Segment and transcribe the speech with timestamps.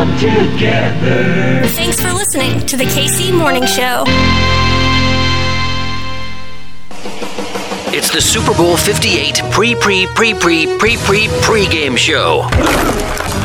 [0.00, 1.60] come together.
[1.68, 4.04] Thanks for listening to the KC Morning Show.
[7.92, 12.48] It's the Super Bowl 58 pre pre pre pre pre pre pre-game show.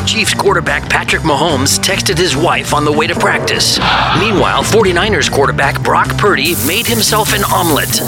[0.06, 3.78] Chiefs quarterback Patrick Mahomes texted his wife on the way to practice.
[4.18, 8.00] Meanwhile, 49ers quarterback Brock Purdy made himself an omelet.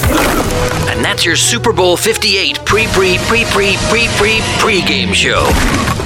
[0.90, 5.97] And that's your Super Bowl 58 pre pre pre pre pre pre pre-game show.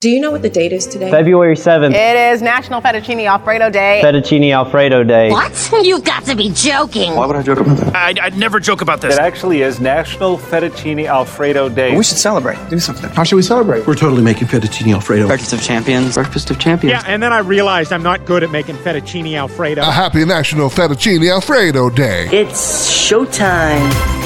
[0.00, 1.10] Do you know what the date is today?
[1.10, 4.00] February 7th, It is National Fettuccine Alfredo Day.
[4.02, 5.30] Fettuccine Alfredo Day.
[5.30, 5.70] What?
[5.82, 7.14] You've got to be joking.
[7.14, 7.94] Why would I joke about that?
[7.94, 9.16] I'd, I'd never joke about this.
[9.16, 11.94] It actually is National Fettuccine Alfredo Day.
[11.94, 12.56] We should celebrate.
[12.70, 13.10] Do something.
[13.10, 13.86] How should we celebrate?
[13.86, 15.26] We're totally making fettuccine alfredo.
[15.26, 16.14] Breakfast of Champions.
[16.14, 17.02] Breakfast of Champions.
[17.02, 19.82] Yeah, and then I realized I'm not good at making fettuccine alfredo.
[19.82, 22.26] A happy National Fettuccine Alfredo Day.
[22.32, 24.19] It's showtime.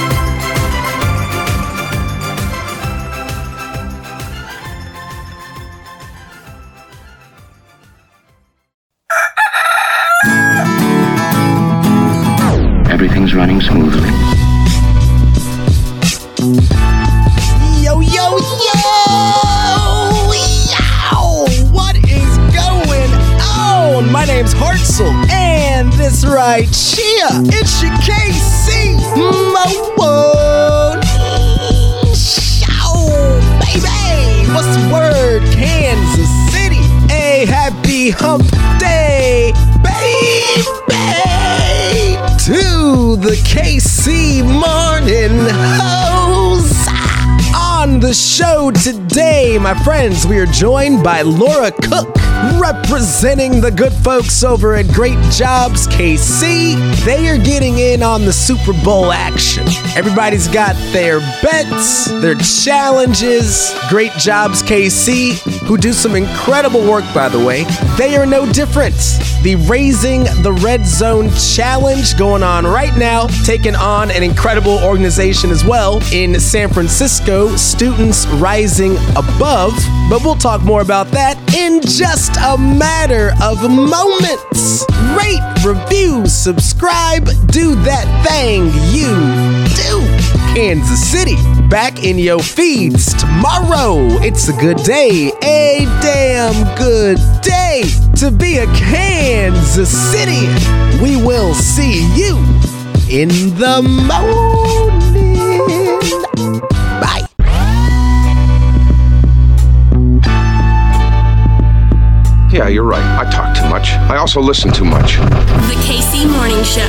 [33.74, 34.52] Baby!
[34.54, 35.42] What's the word?
[35.52, 36.78] Kansas City.
[37.10, 40.54] A happy hump day, baby!
[42.44, 46.88] To the KC Morning Host.
[47.56, 52.14] On the show today, my friends, we are joined by Laura Cooke,
[52.60, 56.74] representing the good folks over at Great Jobs KC.
[57.04, 59.66] They are getting in on the Super Bowl action.
[59.96, 63.74] Everybody's got their bets, their challenges.
[63.88, 65.34] Great Jobs KC,
[65.66, 67.64] who do some incredible work, by the way.
[67.96, 68.94] They are no different.
[69.42, 75.50] The Raising the Red Zone Challenge going on right now, taking on an incredible organization
[75.50, 79.74] as well in San Francisco, Students Rising Above.
[80.08, 84.84] But we'll talk more about that in just a matter of moments.
[85.16, 89.10] Rate, review, subscribe, do that thing you
[89.74, 90.24] do.
[90.54, 91.36] Kansas City,
[91.68, 93.96] back in your feeds tomorrow.
[94.22, 97.82] It's a good day, a damn good day
[98.16, 100.46] to be a Kansas City.
[101.02, 102.36] We will see you
[103.10, 103.28] in
[103.58, 104.83] the morning.
[112.54, 113.02] Yeah, you're right.
[113.18, 113.94] I talk too much.
[114.08, 115.16] I also listen too much.
[115.16, 116.84] The KC Morning Show.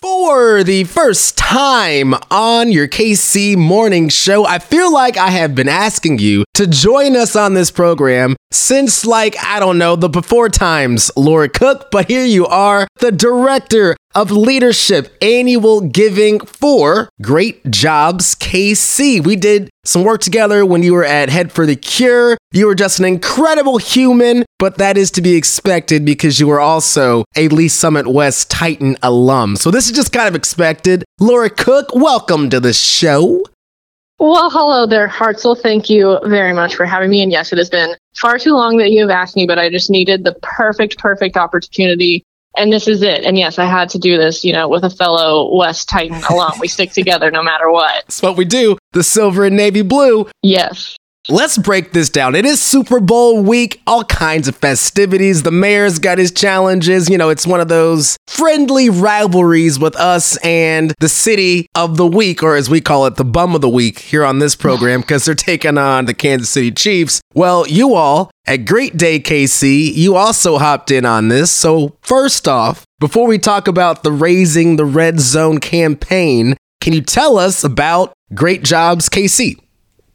[0.00, 5.68] For the first time on your KC Morning Show, I feel like I have been
[5.68, 10.48] asking you to join us on this program since, like, I don't know, the before
[10.48, 17.70] times, Laura Cooke, but here you are, the director of leadership annual giving for Great
[17.70, 19.24] Jobs KC.
[19.24, 22.36] We did some work together when you were at Head for the Cure.
[22.52, 26.60] You were just an incredible human, but that is to be expected because you were
[26.60, 29.56] also a Lee's Summit West Titan alum.
[29.56, 31.04] So this is just kind of expected.
[31.20, 33.44] Laura Cooke, welcome to the show.
[34.18, 35.58] Well, hello there, Hartzell.
[35.58, 37.22] Thank you very much for having me.
[37.22, 39.70] And yes, it has been far too long that you have asked me, but I
[39.70, 42.22] just needed the perfect, perfect opportunity.
[42.56, 43.24] And this is it.
[43.24, 46.52] And yes, I had to do this, you know, with a fellow West Titan alum.
[46.60, 48.04] We stick together no matter what.
[48.06, 48.76] That's what we do.
[48.92, 50.28] The silver and navy blue.
[50.42, 50.96] Yes.
[51.30, 52.34] Let's break this down.
[52.34, 55.44] It is Super Bowl week, all kinds of festivities.
[55.44, 57.08] The mayor's got his challenges.
[57.08, 62.06] You know, it's one of those friendly rivalries with us and the city of the
[62.06, 65.02] week, or as we call it, the bum of the week here on this program,
[65.02, 67.20] because they're taking on the Kansas City Chiefs.
[67.32, 71.52] Well, you all at Great Day KC, you also hopped in on this.
[71.52, 77.02] So, first off, before we talk about the Raising the Red Zone campaign, can you
[77.02, 79.60] tell us about Great Jobs KC?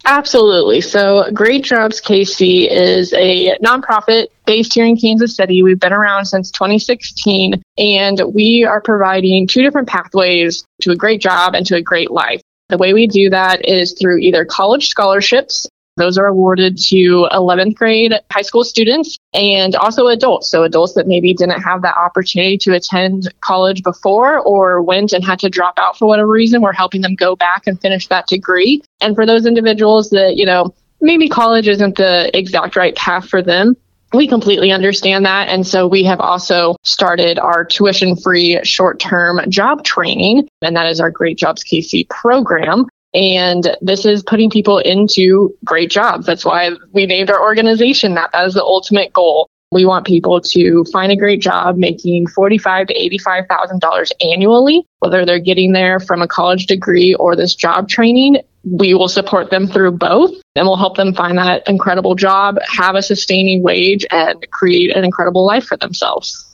[0.06, 0.81] Absolutely.
[0.81, 5.63] So, Great Jobs KC is a nonprofit based here in Kansas City.
[5.63, 11.22] We've been around since 2016, and we are providing two different pathways to a great
[11.22, 12.40] job and to a great life.
[12.69, 15.68] The way we do that is through either college scholarships.
[15.97, 20.50] Those are awarded to 11th grade high school students and also adults.
[20.50, 25.24] So, adults that maybe didn't have that opportunity to attend college before or went and
[25.24, 28.27] had to drop out for whatever reason, we're helping them go back and finish that
[28.27, 28.83] degree.
[29.01, 33.42] And for those individuals that, you know, maybe college isn't the exact right path for
[33.42, 33.77] them,
[34.13, 35.50] we completely understand that.
[35.50, 40.88] And so we have also started our tuition free short term job training, and that
[40.88, 42.88] is our Great Jobs KC program.
[43.15, 46.25] And this is putting people into great jobs.
[46.25, 48.31] That's why we named our organization that.
[48.33, 49.50] That is the ultimate goal.
[49.71, 54.85] We want people to find a great job making forty-five to eighty-five thousand dollars annually,
[55.00, 58.38] whether they're getting there from a college degree or this job training.
[58.63, 62.95] We will support them through both and we'll help them find that incredible job, have
[62.95, 66.45] a sustaining wage, and create an incredible life for themselves.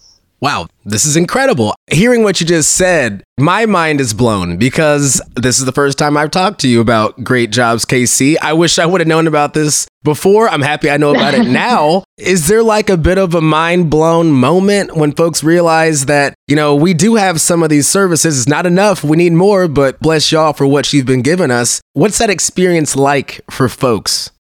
[0.42, 1.76] Wow, this is incredible.
[1.92, 6.18] Hearing what you just said, my mind is blown because this is the first time
[6.18, 8.38] I've talked to you about Great Jobs KC.
[8.42, 10.50] I wish I would have known about this before.
[10.50, 12.04] I'm happy I know about it now.
[12.18, 16.56] Is there like a bit of a mind blown moment when folks realize that, you
[16.56, 18.40] know, we do have some of these services?
[18.40, 19.04] It's not enough.
[19.04, 21.82] We need more, but bless y'all for what you've been giving us.
[21.94, 24.32] What's that experience like for folks?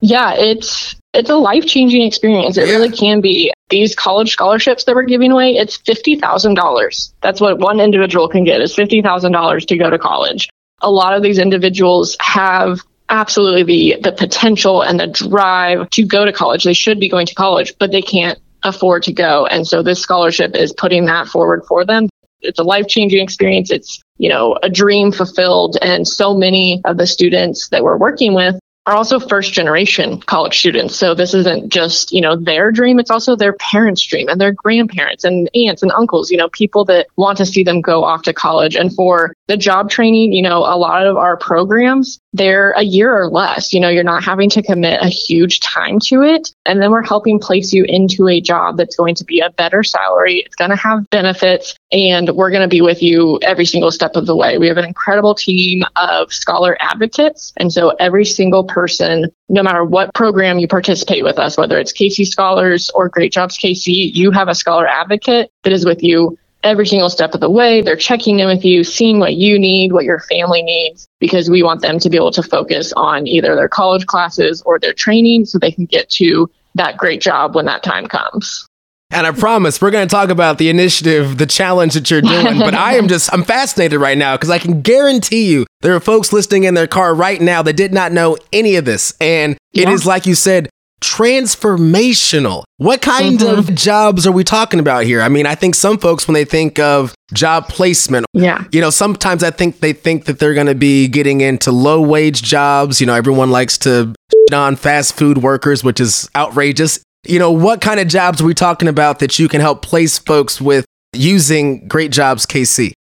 [0.00, 2.56] Yeah, it's it's a life changing experience.
[2.56, 3.52] It really can be.
[3.68, 7.14] These college scholarships that we're giving away, it's fifty thousand dollars.
[7.20, 10.48] That's what one individual can get is fifty thousand dollars to go to college.
[10.80, 12.80] A lot of these individuals have
[13.10, 16.64] absolutely the the potential and the drive to go to college.
[16.64, 19.46] They should be going to college, but they can't afford to go.
[19.46, 22.08] And so this scholarship is putting that forward for them.
[22.40, 23.70] It's a life changing experience.
[23.70, 25.76] It's, you know, a dream fulfilled.
[25.82, 28.58] And so many of the students that we're working with
[28.90, 30.96] are also first generation college students.
[30.96, 34.52] So this isn't just, you know, their dream, it's also their parents' dream and their
[34.52, 38.22] grandparents and aunts and uncles, you know, people that want to see them go off
[38.22, 38.74] to college.
[38.74, 43.14] And for the job training, you know, a lot of our programs, they're a year
[43.16, 43.72] or less.
[43.72, 46.54] You know, you're not having to commit a huge time to it.
[46.64, 49.82] And then we're helping place you into a job that's going to be a better
[49.82, 50.42] salary.
[50.46, 54.14] It's going to have benefits and we're going to be with you every single step
[54.14, 54.58] of the way.
[54.58, 57.52] We have an incredible team of scholar advocates.
[57.56, 61.92] And so every single person, no matter what program you participate with us, whether it's
[61.92, 66.38] KC Scholars or Great Jobs KC, you have a scholar advocate that is with you
[66.62, 67.80] every single step of the way.
[67.80, 71.62] They're checking in with you, seeing what you need, what your family needs, because we
[71.62, 75.46] want them to be able to focus on either their college classes or their training
[75.46, 78.66] so they can get to that great job when that time comes.
[79.12, 82.60] And I promise we're going to talk about the initiative, the challenge that you're doing.
[82.60, 86.00] But I am just, I'm fascinated right now because I can guarantee you there are
[86.00, 89.12] folks listening in their car right now that did not know any of this.
[89.20, 89.82] And yeah.
[89.82, 90.68] it is, like you said,
[91.00, 92.64] transformational.
[92.76, 93.58] What kind mm-hmm.
[93.58, 95.20] of jobs are we talking about here?
[95.22, 98.90] I mean, I think some folks, when they think of job placement, yeah, you know,
[98.90, 103.00] sometimes I think they think that they're going to be getting into low wage jobs.
[103.00, 104.14] You know, everyone likes to
[104.52, 107.00] on fast food workers, which is outrageous.
[107.26, 110.18] You know, what kind of jobs are we talking about that you can help place
[110.18, 112.92] folks with using Great Jobs KC?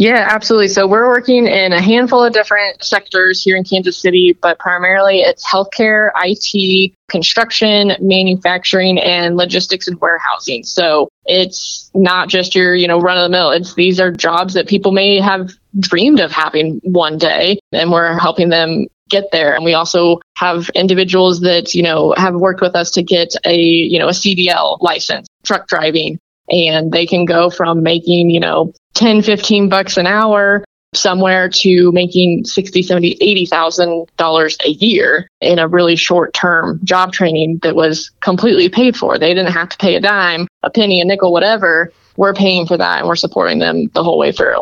[0.00, 0.68] Yeah, absolutely.
[0.68, 5.20] So we're working in a handful of different sectors here in Kansas City, but primarily
[5.20, 10.64] it's healthcare, IT, construction, manufacturing, and logistics and warehousing.
[10.64, 13.50] So it's not just your, you know, run of the mill.
[13.50, 18.18] It's these are jobs that people may have dreamed of having one day, and we're
[18.18, 19.54] helping them get there.
[19.54, 23.54] And we also have individuals that, you know, have worked with us to get a,
[23.54, 26.18] you know, a CDL license, truck driving.
[26.48, 30.62] And they can go from making, you know, 10, 15 bucks an hour
[30.92, 37.12] somewhere to making 60, 70, 80,000 dollars a year in a really short term job
[37.12, 39.18] training that was completely paid for.
[39.18, 41.90] They didn't have to pay a dime, a penny, a nickel, whatever.
[42.16, 44.60] We're paying for that and we're supporting them the whole way through.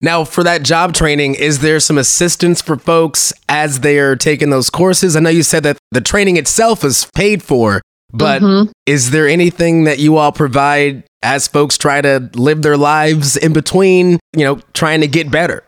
[0.00, 4.50] Now, for that job training, is there some assistance for folks as they are taking
[4.50, 5.16] those courses?
[5.16, 7.80] I know you said that the training itself is paid for,
[8.14, 8.70] but mm-hmm.
[8.86, 13.52] is there anything that you all provide as folks try to live their lives in
[13.52, 15.64] between, you know, trying to get better?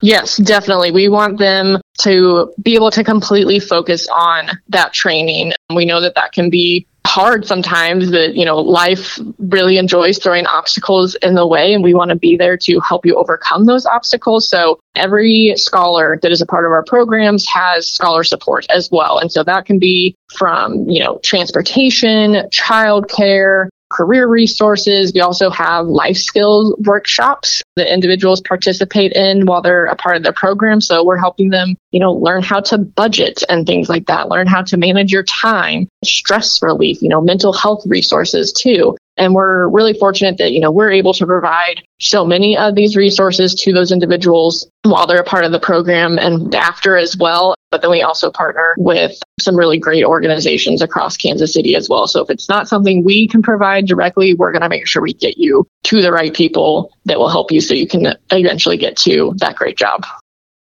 [0.00, 0.92] Yes, definitely.
[0.92, 5.52] We want them to be able to completely focus on that training.
[5.74, 10.46] We know that that can be hard sometimes that you know life really enjoys throwing
[10.46, 13.84] obstacles in the way and we want to be there to help you overcome those
[13.84, 14.48] obstacles.
[14.48, 19.18] So every scholar that is a part of our programs has scholar support as well.
[19.18, 25.12] And so that can be from you know transportation childcare career resources.
[25.14, 30.22] We also have life skills workshops that individuals participate in while they're a part of
[30.22, 30.80] the program.
[30.80, 34.46] So we're helping them, you know, learn how to budget and things like that, learn
[34.46, 38.96] how to manage your time, stress relief, you know, mental health resources too.
[39.16, 42.96] And we're really fortunate that, you know, we're able to provide so many of these
[42.96, 47.54] resources to those individuals while they're a part of the program and after as well.
[47.70, 52.06] But then we also partner with some really great organizations across Kansas City as well.
[52.06, 55.14] So if it's not something we can provide directly, we're going to make sure we
[55.14, 58.96] get you to the right people that will help you so you can eventually get
[58.98, 60.04] to that great job.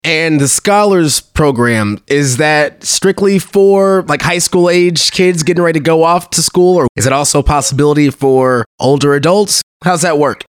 [0.02, 5.78] And the scholars program, is that strictly for like high school age kids getting ready
[5.78, 6.76] to go off to school?
[6.76, 9.62] Or is it also a possibility for older adults?
[9.84, 10.44] How's that work?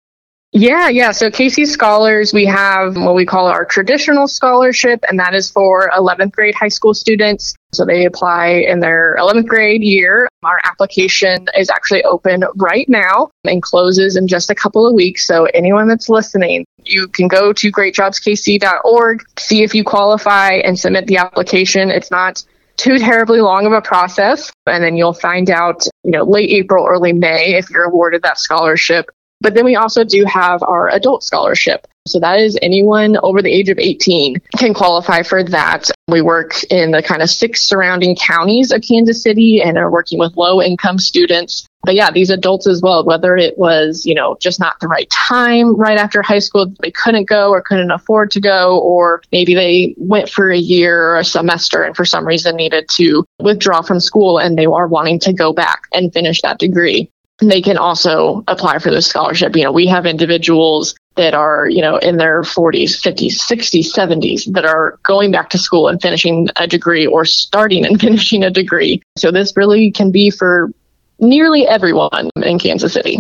[0.53, 1.13] Yeah, yeah.
[1.13, 5.91] So KC Scholars, we have what we call our traditional scholarship, and that is for
[5.91, 7.55] 11th grade high school students.
[7.73, 10.27] So they apply in their 11th grade year.
[10.43, 15.27] Our application is actually open right now and closes in just a couple of weeks.
[15.27, 21.09] So anyone that's listening, you can go to greatjobskc.org, see if you qualify, and submit
[21.09, 21.91] the application.
[21.91, 22.43] It's not
[22.79, 26.87] too terribly long of a process and then you'll find out you know late april
[26.87, 29.11] early may if you're awarded that scholarship
[29.41, 31.87] but then we also do have our adult scholarship.
[32.07, 35.91] So that is anyone over the age of 18 can qualify for that.
[36.09, 40.19] We work in the kind of six surrounding counties of Kansas City and are working
[40.19, 41.67] with low income students.
[41.83, 45.09] But yeah, these adults as well, whether it was, you know, just not the right
[45.11, 49.55] time right after high school, they couldn't go or couldn't afford to go, or maybe
[49.55, 53.83] they went for a year or a semester and for some reason needed to withdraw
[53.83, 57.77] from school and they are wanting to go back and finish that degree they can
[57.77, 59.55] also apply for the scholarship.
[59.57, 64.53] You know, we have individuals that are, you know, in their 40s, 50s, 60s, 70s
[64.55, 68.51] that are going back to school and finishing a degree or starting and finishing a
[68.51, 69.03] degree.
[69.17, 70.71] So this really can be for
[71.19, 73.19] nearly everyone in Kansas City.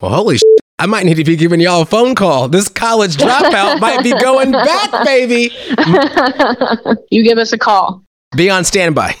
[0.00, 0.42] Well, holy sh-
[0.78, 2.48] I might need to be giving y'all a phone call.
[2.48, 5.52] This college dropout might be going back, baby.
[7.10, 8.02] you give us a call.
[8.34, 9.14] Be on standby.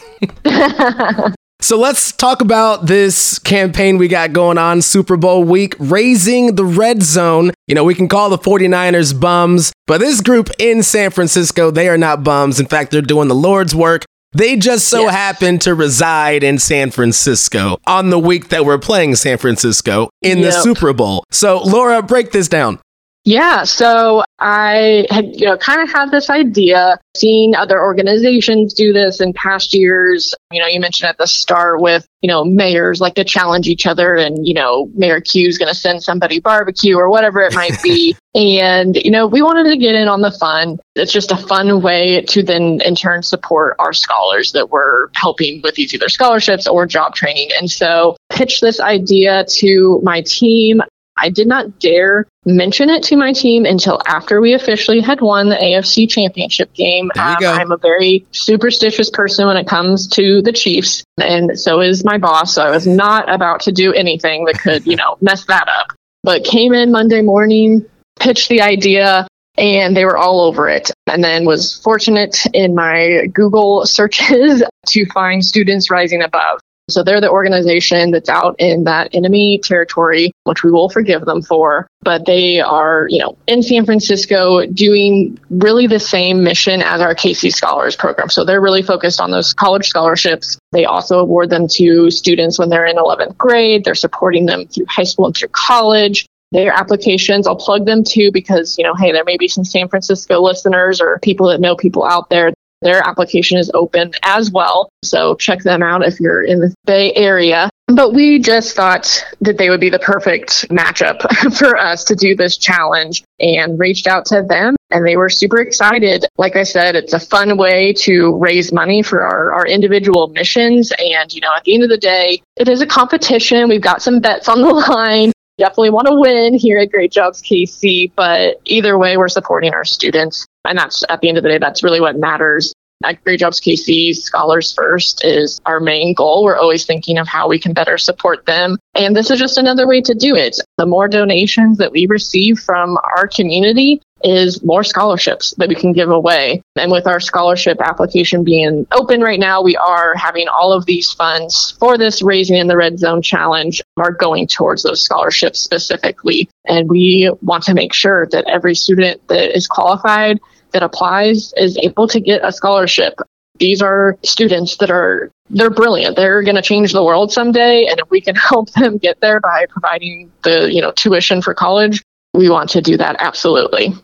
[1.62, 6.64] So let's talk about this campaign we got going on Super Bowl week, raising the
[6.64, 7.52] red zone.
[7.66, 11.88] You know, we can call the 49ers bums, but this group in San Francisco, they
[11.88, 12.58] are not bums.
[12.60, 14.04] In fact, they're doing the Lord's work.
[14.32, 15.14] They just so yes.
[15.14, 20.38] happen to reside in San Francisco on the week that we're playing San Francisco in
[20.38, 20.46] yep.
[20.46, 21.24] the Super Bowl.
[21.30, 22.78] So, Laura, break this down.
[23.24, 28.94] Yeah, so I had, you know, kind of had this idea, seeing other organizations do
[28.94, 30.34] this in past years.
[30.50, 33.86] You know, you mentioned at the start with, you know, mayors like to challenge each
[33.86, 37.54] other and, you know, Mayor Q is going to send somebody barbecue or whatever it
[37.54, 38.16] might be.
[38.34, 40.78] and, you know, we wanted to get in on the fun.
[40.94, 45.60] It's just a fun way to then in turn support our scholars that we're helping
[45.62, 47.50] with these either scholarships or job training.
[47.58, 50.80] And so pitched this idea to my team.
[51.20, 55.50] I did not dare mention it to my team until after we officially had won
[55.50, 57.10] the AFC championship game.
[57.18, 62.04] Um, I'm a very superstitious person when it comes to the Chiefs, and so is
[62.04, 62.54] my boss.
[62.54, 65.92] So I was not about to do anything that could, you know, mess that up.
[66.22, 67.86] But came in Monday morning,
[68.18, 70.90] pitched the idea, and they were all over it.
[71.06, 76.60] And then was fortunate in my Google searches to find students rising above.
[76.90, 81.42] So they're the organization that's out in that enemy territory, which we will forgive them
[81.42, 81.86] for.
[82.02, 87.14] But they are, you know, in San Francisco doing really the same mission as our
[87.14, 88.30] KC Scholars program.
[88.30, 90.58] So they're really focused on those college scholarships.
[90.72, 93.84] They also award them to students when they're in 11th grade.
[93.84, 97.46] They're supporting them through high school and through college their applications.
[97.46, 101.00] I'll plug them too because, you know, hey, there may be some San Francisco listeners
[101.00, 104.90] or people that know people out there their application is open as well.
[105.02, 107.70] So check them out if you're in the Bay Area.
[107.86, 111.20] But we just thought that they would be the perfect matchup
[111.58, 115.58] for us to do this challenge and reached out to them and they were super
[115.58, 116.24] excited.
[116.36, 120.92] Like I said, it's a fun way to raise money for our, our individual missions.
[120.98, 123.68] And, you know, at the end of the day, it is a competition.
[123.68, 127.40] We've got some bets on the line definitely want to win here at Great Jobs
[127.40, 130.46] KC, but either way, we're supporting our students.
[130.64, 132.74] And that's at the end of the day, that's really what matters.
[133.04, 136.44] At Great Jobs KC, Scholars First is our main goal.
[136.44, 138.76] We're always thinking of how we can better support them.
[138.94, 140.58] And this is just another way to do it.
[140.76, 145.92] The more donations that we receive from our community, is more scholarships that we can
[145.92, 146.62] give away.
[146.76, 151.12] And with our scholarship application being open right now, we are having all of these
[151.12, 156.48] funds for this Raising in the Red Zone challenge are going towards those scholarships specifically.
[156.66, 160.40] And we want to make sure that every student that is qualified
[160.72, 163.14] that applies is able to get a scholarship.
[163.58, 166.16] These are students that are they're brilliant.
[166.16, 169.40] They're going to change the world someday and if we can help them get there
[169.40, 172.02] by providing the, you know, tuition for college,
[172.34, 173.94] we want to do that absolutely.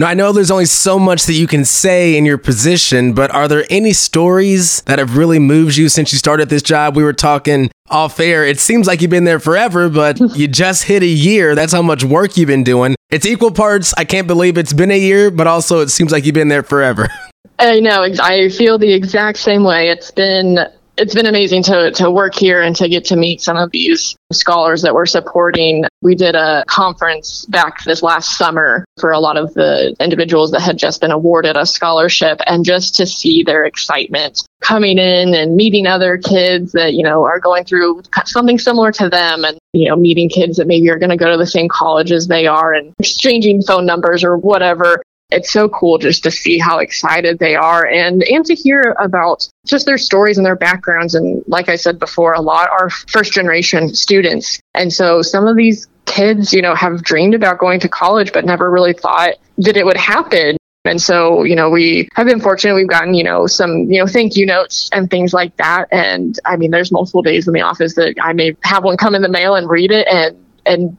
[0.00, 3.34] Now, I know there's only so much that you can say in your position, but
[3.34, 6.94] are there any stories that have really moved you since you started this job?
[6.94, 8.44] We were talking off air.
[8.44, 11.56] It seems like you've been there forever, but you just hit a year.
[11.56, 12.94] That's how much work you've been doing.
[13.10, 13.92] It's equal parts.
[13.98, 16.62] I can't believe it's been a year, but also it seems like you've been there
[16.62, 17.08] forever.
[17.58, 18.06] I know.
[18.22, 19.88] I feel the exact same way.
[19.88, 20.60] It's been
[20.98, 24.16] it's been amazing to, to work here and to get to meet some of these
[24.32, 25.84] scholars that we're supporting.
[26.02, 30.60] We did a conference back this last summer for a lot of the individuals that
[30.60, 35.54] had just been awarded a scholarship and just to see their excitement coming in and
[35.54, 39.88] meeting other kids that, you know, are going through something similar to them and you
[39.88, 42.46] know, meeting kids that maybe are going to go to the same college as they
[42.46, 45.02] are and exchanging phone numbers or whatever.
[45.30, 49.46] It's so cool just to see how excited they are and and to hear about
[49.66, 53.34] just their stories and their backgrounds and like I said before a lot are first
[53.34, 54.58] generation students.
[54.74, 58.46] And so some of these kids, you know, have dreamed about going to college but
[58.46, 60.56] never really thought that it would happen.
[60.86, 62.74] And so, you know, we have been fortunate.
[62.74, 65.88] We've gotten, you know, some, you know, thank you notes and things like that.
[65.92, 69.14] And I mean, there's multiple days in the office that I may have one come
[69.14, 70.96] in the mail and read it and, and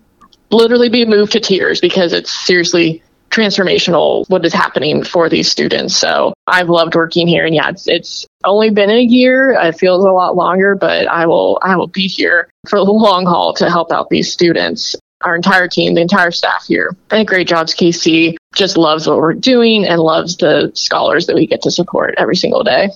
[0.51, 5.95] literally be moved to tears because it's seriously transformational what is happening for these students.
[5.95, 9.51] So I've loved working here and yeah, it's, it's only been a year.
[9.51, 13.25] It feels a lot longer, but I will, I will be here for the long
[13.25, 17.47] haul to help out these students our entire team, the entire staff here and Great
[17.47, 21.71] Jobs KC just loves what we're doing and loves the scholars that we get to
[21.71, 22.89] support every single day.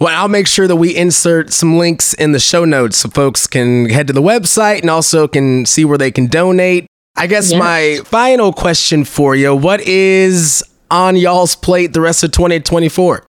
[0.00, 3.46] Well, I'll make sure that we insert some links in the show notes so folks
[3.48, 6.86] can head to the website and also can see where they can donate.
[7.18, 7.58] I guess yes.
[7.58, 13.26] my final question for you what is on y'all's plate the rest of 2024?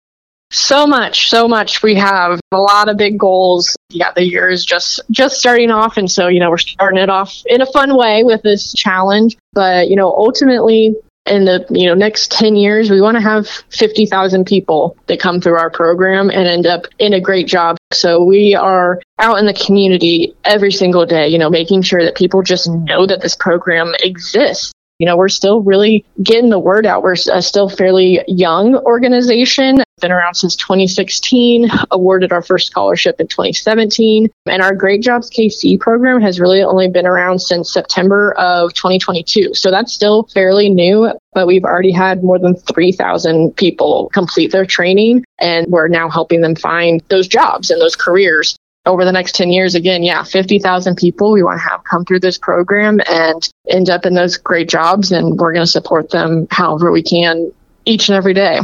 [0.51, 1.83] So much, so much.
[1.83, 3.75] We have a lot of big goals.
[3.89, 7.09] Yeah, the year is just just starting off, and so you know we're starting it
[7.09, 9.37] off in a fun way with this challenge.
[9.53, 13.47] But you know, ultimately, in the you know next 10 years we want to have
[13.47, 17.77] 50,000 people that come through our program and end up in a great job.
[17.91, 22.15] So we are out in the community every single day you know making sure that
[22.15, 26.85] people just know that this program exists you know, we're still really getting the word
[26.85, 27.03] out.
[27.03, 33.27] We're a still fairly young organization, been around since 2016, awarded our first scholarship in
[33.27, 34.29] 2017.
[34.45, 39.53] And our Great Jobs KC program has really only been around since September of 2022.
[39.53, 44.65] So that's still fairly new, but we've already had more than 3,000 people complete their
[44.65, 45.25] training.
[45.39, 49.51] And we're now helping them find those jobs and those careers over the next 10
[49.51, 53.89] years, again, yeah, 50,000 people we want to have come through this program and end
[53.89, 55.11] up in those great jobs.
[55.11, 57.51] And we're going to support them however we can
[57.85, 58.59] each and every day.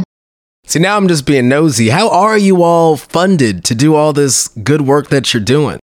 [0.64, 1.88] See, now I'm just being nosy.
[1.88, 5.80] How are you all funded to do all this good work that you're doing?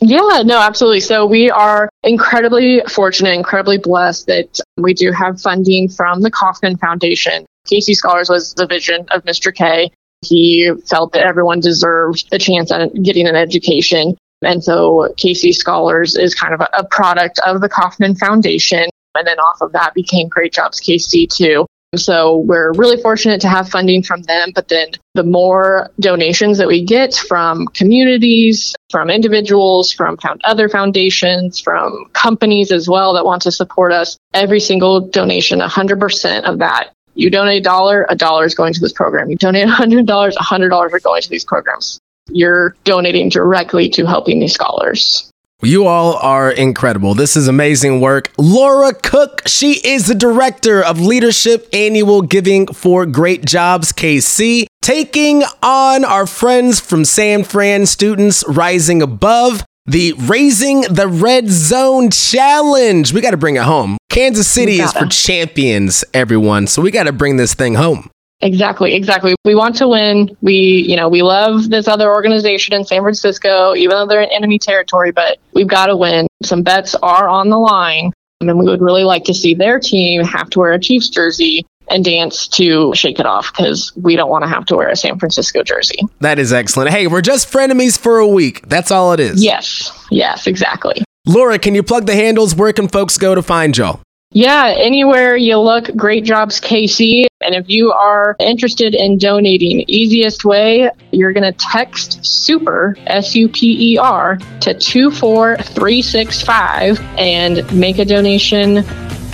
[0.00, 1.00] Yeah, no, absolutely.
[1.00, 6.76] So we are incredibly fortunate, incredibly blessed that we do have funding from the Kauffman
[6.76, 7.46] Foundation.
[7.66, 9.52] KC Scholars was the vision of Mr.
[9.52, 9.90] K.
[10.22, 14.16] He felt that everyone deserved the chance at getting an education.
[14.42, 18.88] And so KC Scholars is kind of a, a product of the Kauffman Foundation.
[19.14, 21.66] And then off of that became Great Jobs KC too.
[21.96, 24.50] So we're really fortunate to have funding from them.
[24.54, 31.58] But then the more donations that we get from communities, from individuals, from other foundations,
[31.58, 36.92] from companies as well that want to support us, every single donation, 100% of that
[37.18, 39.28] you donate a dollar, a dollar is going to this program.
[39.28, 41.98] You donate a hundred dollars, a hundred dollars are going to these programs.
[42.30, 45.30] You're donating directly to helping these scholars.
[45.60, 47.14] You all are incredible.
[47.14, 48.30] This is amazing work.
[48.38, 55.42] Laura Cooke, she is the director of leadership annual giving for Great Jobs KC, taking
[55.60, 63.10] on our friends from San Fran students rising above the Raising the Red Zone Challenge.
[63.12, 63.96] We got to bring it home.
[64.10, 66.66] Kansas City is for champions, everyone.
[66.66, 68.10] So we got to bring this thing home.
[68.40, 69.34] Exactly, exactly.
[69.44, 70.36] We want to win.
[70.42, 70.54] We,
[70.86, 74.58] you know, we love this other organization in San Francisco, even though they're in enemy
[74.58, 76.26] territory, but we've got to win.
[76.42, 78.12] Some bets are on the line.
[78.40, 81.66] And we would really like to see their team have to wear a Chiefs jersey
[81.90, 84.96] and dance to shake it off because we don't want to have to wear a
[84.96, 85.98] San Francisco jersey.
[86.20, 86.90] That is excellent.
[86.90, 88.68] Hey, we're just frenemies for a week.
[88.68, 89.42] That's all it is.
[89.42, 91.02] Yes, yes, exactly.
[91.26, 92.54] Laura, can you plug the handles?
[92.54, 94.00] Where can folks go to find y'all?
[94.30, 97.26] Yeah, anywhere you look, Great Jobs KC.
[97.40, 103.34] And if you are interested in donating, easiest way, you're going to text SUPER, S
[103.34, 108.84] U P E R, to 24365 and make a donation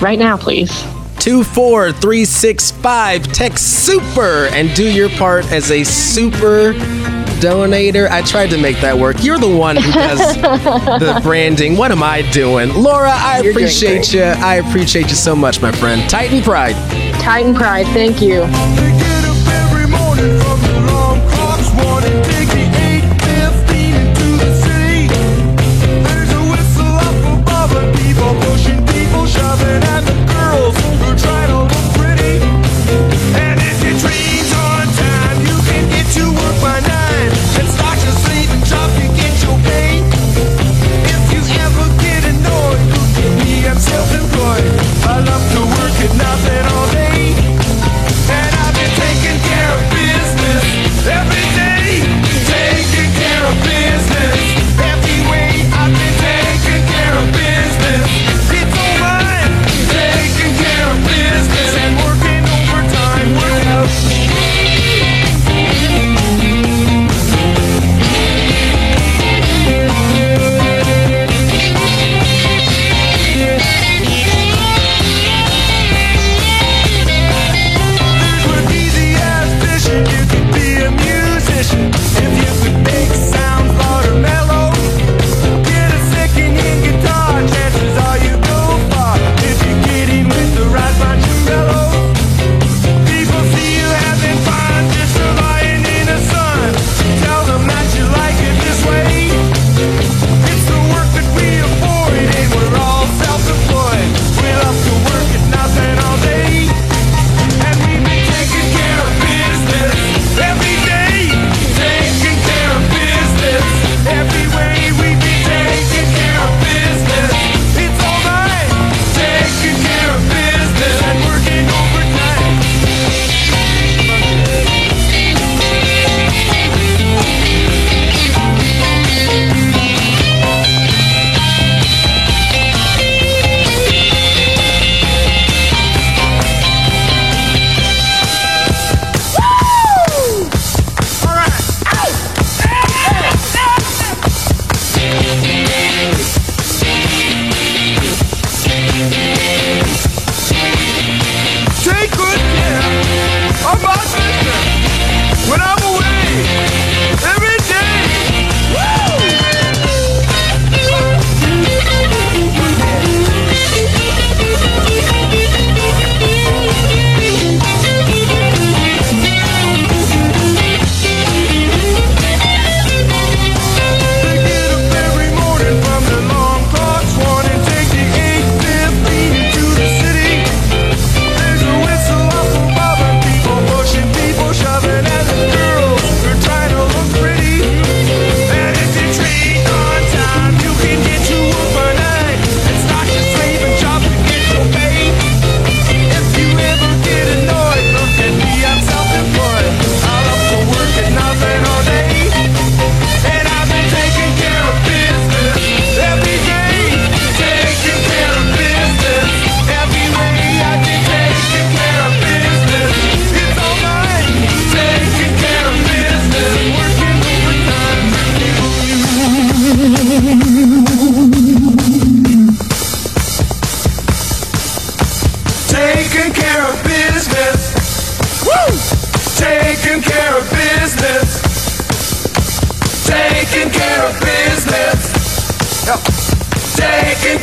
[0.01, 0.85] right now, please.
[1.25, 3.33] 24365.
[3.33, 6.75] Text super and do your part as a super
[7.41, 8.11] donator.
[8.11, 9.25] I tried to make that work.
[9.25, 11.79] You're the one who does the branding.
[11.79, 12.75] What am I doing?
[12.75, 14.21] Laura, I You're appreciate you.
[14.23, 16.03] I appreciate you so much, my friend.
[16.11, 16.77] Titan Pride.
[17.23, 18.45] Titan Pride, thank you.
[30.07, 30.84] The girls
[31.17, 31.54] try to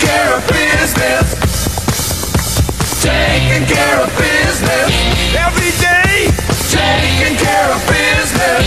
[0.02, 1.28] care of business.
[3.02, 4.90] Taking care of business.
[5.38, 6.30] Every day.
[6.70, 8.66] Taking care of business.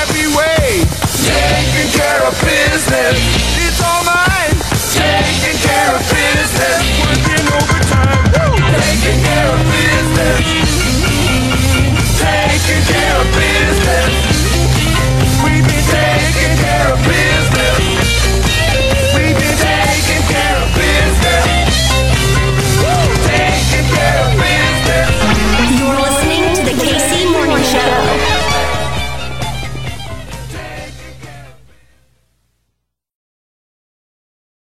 [0.00, 0.84] Every way.
[1.24, 3.16] Taking care of business.
[3.64, 4.56] It's all mine.
[4.92, 6.80] Taking care of business.
[7.00, 8.24] Working overtime.
[8.34, 8.56] Woo!
[8.76, 9.53] Taking care